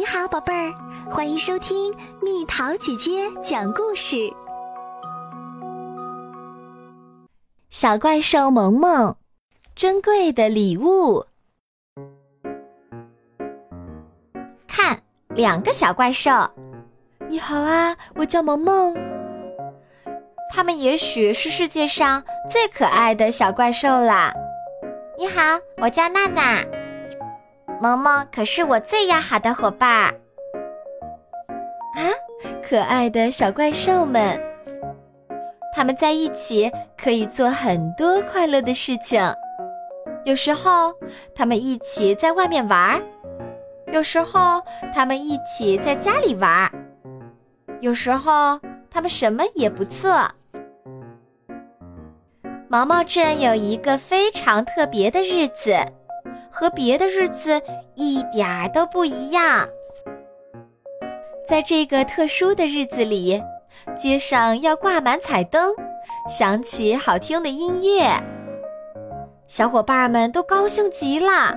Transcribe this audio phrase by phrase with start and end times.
[0.00, 0.72] 你好，宝贝儿，
[1.10, 4.32] 欢迎收听蜜桃姐姐讲故事。
[7.68, 9.14] 小怪兽萌萌，
[9.74, 11.26] 珍贵的礼物。
[14.66, 15.02] 看，
[15.34, 16.30] 两个小怪兽。
[17.28, 18.96] 你好啊，我叫萌萌。
[20.50, 24.32] 他们也许是世界上最可爱的小怪兽啦。
[25.18, 25.42] 你好，
[25.76, 26.64] 我叫娜娜。
[27.80, 30.14] 萌萌可是我最要好的伙伴。
[31.94, 32.12] 啊，
[32.62, 34.38] 可爱的小怪兽们，
[35.74, 39.18] 他们在一起可以做很多快乐的事情。
[40.24, 40.92] 有时候，
[41.34, 43.00] 他们一起在外面玩；
[43.92, 44.60] 有时候，
[44.94, 46.70] 他们一起在家里玩；
[47.80, 48.60] 有时候，
[48.90, 50.30] 他们什么也不做。
[52.68, 55.74] 毛毛镇有一个非常特别的日子。
[56.50, 57.60] 和别的日子
[57.94, 59.68] 一点儿都不一样。
[61.46, 63.42] 在这个特殊的日子里，
[63.96, 65.74] 街上要挂满彩灯，
[66.28, 68.08] 响起好听的音乐，
[69.46, 71.56] 小伙伴们都高兴极了。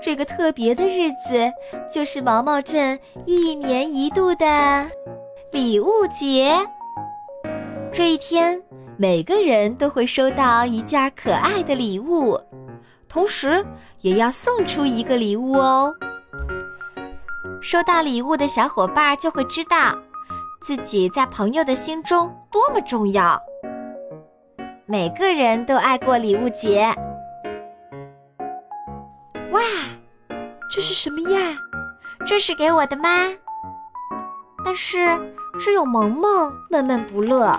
[0.00, 1.52] 这个特别的日子
[1.90, 4.86] 就是毛毛镇一年一度的
[5.50, 6.54] 礼物节。
[7.92, 8.62] 这一天，
[8.96, 12.40] 每个人都会收到一件可爱的礼物。
[13.08, 13.64] 同时，
[14.00, 15.94] 也要送出一个礼物哦。
[17.60, 19.98] 收到礼物的小伙伴就会知道，
[20.60, 23.40] 自己在朋友的心中多么重要。
[24.86, 26.94] 每个人都爱过礼物节。
[29.50, 29.60] 哇，
[30.70, 31.38] 这是什么呀？
[32.26, 33.08] 这是给我的吗？
[34.64, 35.18] 但是
[35.58, 37.58] 只有萌萌闷闷不乐，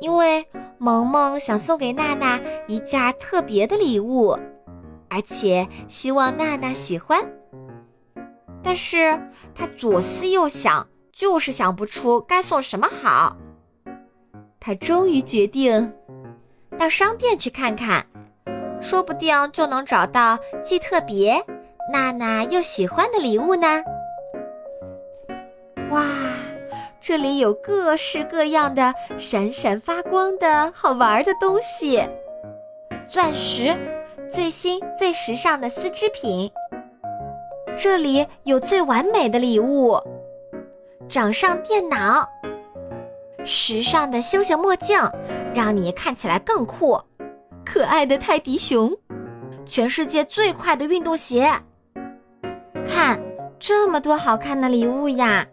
[0.00, 0.46] 因为。
[0.82, 4.34] 萌萌想送给娜娜一件特别的礼物，
[5.10, 7.22] 而且希望娜娜喜欢。
[8.62, 9.20] 但是
[9.54, 13.36] 他左思右想，就是想不出该送什么好。
[14.58, 15.92] 他终于决定
[16.78, 18.06] 到商店去看看，
[18.80, 21.44] 说不定就能找到既特别、
[21.92, 23.82] 娜娜又喜欢的礼物呢。
[25.90, 26.29] 哇！
[27.10, 32.00] 这里有各式各样的闪闪发光的好玩的东西，
[33.10, 33.76] 钻石，
[34.30, 36.48] 最新最时尚的丝织品。
[37.76, 39.98] 这里有最完美的礼物，
[41.08, 42.28] 掌上电脑，
[43.44, 44.96] 时尚的休闲墨镜，
[45.52, 46.96] 让你看起来更酷。
[47.66, 48.96] 可爱的泰迪熊，
[49.66, 51.52] 全世界最快的运动鞋。
[52.86, 53.20] 看，
[53.58, 55.44] 这么多好看的礼物呀！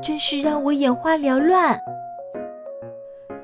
[0.00, 1.80] 真是让我眼花缭乱。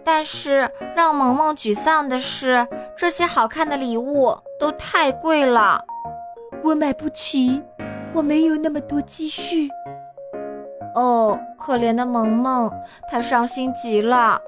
[0.05, 2.67] 但是让萌萌沮丧的是，
[2.97, 5.85] 这些好看的礼物都太贵了，
[6.63, 7.63] 我买不起，
[8.15, 9.69] 我没有那么多积蓄。
[10.95, 12.73] 哦，可怜的萌萌，
[13.11, 14.41] 她伤心极了。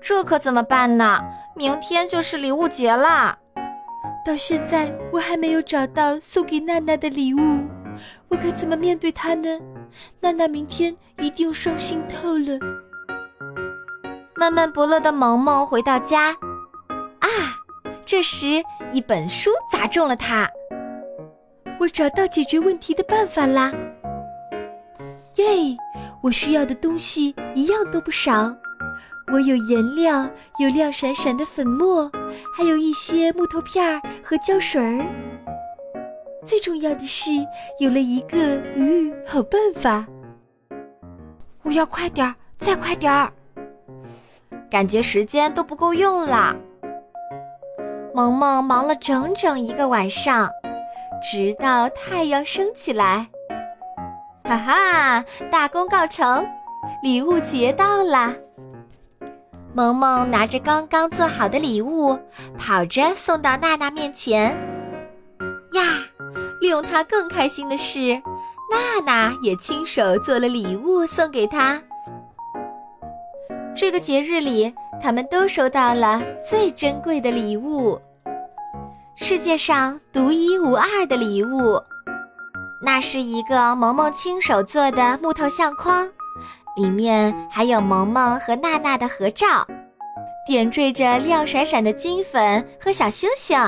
[0.00, 1.22] 这可怎么办呢？
[1.54, 3.38] 明天就是礼物节啦，
[4.26, 7.60] 到现在我还没有找到送给娜娜的礼物，
[8.28, 9.48] 我该怎么面对她呢？
[10.20, 12.58] 娜娜明天一定伤心透了。
[14.36, 16.30] 闷闷不乐的萌萌回到家，
[17.20, 17.28] 啊，
[18.04, 18.62] 这时
[18.92, 20.48] 一本书砸中了他。
[21.78, 23.72] 我找到解决问题的办法啦！
[25.36, 25.44] 耶，
[26.22, 28.54] 我需要的东西一样都不少。
[29.32, 30.28] 我有颜料，
[30.58, 32.10] 有亮闪闪的粉末，
[32.56, 35.04] 还有一些木头片儿和胶水儿。
[36.44, 37.30] 最重要的是，
[37.78, 40.06] 有了一个嗯好办法。
[41.62, 43.32] 我要快点儿，再快点儿，
[44.70, 46.54] 感觉时间都不够用了。
[48.14, 50.50] 萌萌忙了整整一个晚上，
[51.22, 53.26] 直到太阳升起来。
[54.44, 56.46] 哈哈，大功告成，
[57.02, 58.34] 礼物节到啦！
[59.72, 62.18] 萌萌拿着刚刚做好的礼物，
[62.58, 64.73] 跑着送到娜娜面前。
[65.74, 65.82] 呀！
[66.60, 68.14] 令他更开心的是，
[68.70, 71.80] 娜娜也亲手做了礼物送给他。
[73.76, 74.72] 这个节日里，
[75.02, 78.00] 他们都收到了最珍贵的礼物——
[79.14, 81.80] 世界上独一无二的礼物。
[82.82, 86.08] 那是一个萌萌亲手做的木头相框，
[86.76, 89.66] 里面还有萌萌和娜娜的合照，
[90.46, 93.58] 点缀着亮闪闪的金粉和小星星。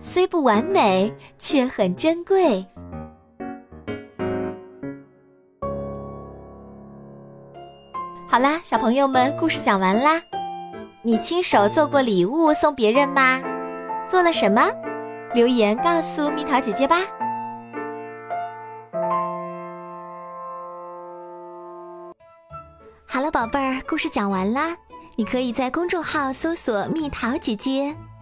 [0.00, 2.64] 虽不完美却很珍贵。
[8.30, 10.20] 好啦小朋友们故事讲完啦。
[11.02, 13.40] 你亲手做过礼物送别人吗？
[14.08, 14.70] 做了什么？
[15.34, 16.98] 留言告诉蜜桃姐姐吧。
[23.04, 24.76] 好了宝贝儿故事讲完啦。
[25.16, 27.92] 你可以在公众号搜索蜜桃姐姐